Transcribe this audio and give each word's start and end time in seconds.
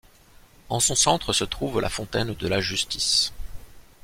En 0.69 0.79
son 0.79 0.95
centre 0.95 1.31
se 1.31 1.43
trouve 1.43 1.79
la 1.79 1.87
fontaine 1.87 2.33
de 2.33 2.47
la 2.47 2.59
Justice. 2.59 3.31